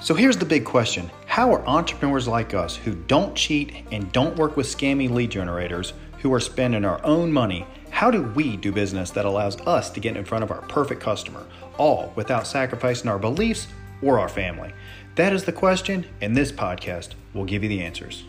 [0.00, 4.36] So here's the big question How are entrepreneurs like us who don't cheat and don't
[4.36, 8.70] work with scammy lead generators, who are spending our own money, how do we do
[8.70, 11.44] business that allows us to get in front of our perfect customer,
[11.78, 13.66] all without sacrificing our beliefs
[14.00, 14.72] or our family?
[15.16, 18.22] That is the question, and this podcast will give you the answers.